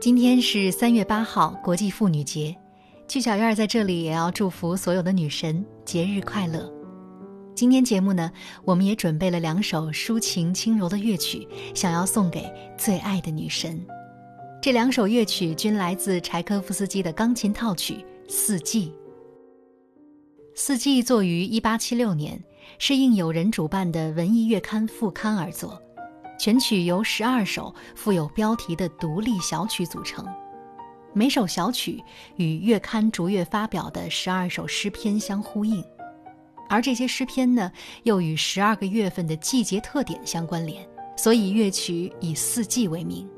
[0.00, 2.56] 今天是三月八号，国际妇女节。
[3.08, 6.72] 曲小燕在这里也要祝福所有的女神节日快乐。
[7.52, 8.30] 今天节目呢，
[8.64, 13.84] 我们也准备了两首抒情轻柔的乐曲，想要送给最爱的女神。
[14.62, 17.94] 这两首乐曲均来自柴可夫斯基的钢琴套曲
[18.28, 18.86] 《四季》。
[20.54, 22.40] 《四季》作于一八七六年，
[22.78, 25.82] 是应友人主办的文艺月刊副刊而作。
[26.38, 30.24] 全曲由十二首富有标题的独立小曲组成，
[31.12, 32.02] 每首小曲
[32.36, 35.84] 与月刊逐月发表的十二首诗篇相呼应，
[36.68, 37.72] 而这些诗篇呢，
[38.04, 43.28] 又与十二个月份的季节特点相关联，所以乐曲以四季为名。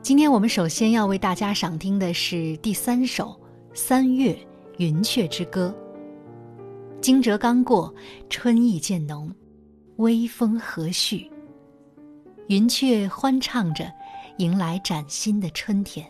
[0.00, 3.24] 今天我们首先要为大家赏听的是第三首
[3.74, 4.38] 《三月
[4.76, 5.74] 云雀之歌》。
[7.00, 7.92] 惊蛰刚过，
[8.30, 9.34] 春意渐浓。
[9.98, 11.28] 微风和煦，
[12.46, 13.92] 云雀欢唱着，
[14.36, 16.06] 迎来崭新的春天。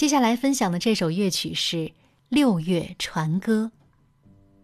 [0.00, 1.76] 接下来分享的这首乐曲是
[2.30, 3.70] 《六月船歌》，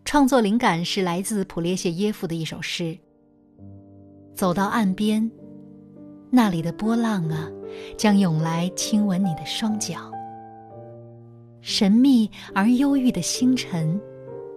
[0.03, 2.97] 创作灵感是来自普列谢耶夫的一首诗。
[4.35, 5.31] 走到岸边，
[6.31, 7.51] 那里的波浪啊，
[7.99, 10.11] 将涌来亲吻你的双脚。
[11.61, 14.01] 神秘而忧郁的星辰，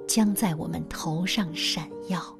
[0.07, 2.38] 将在我们头上闪耀。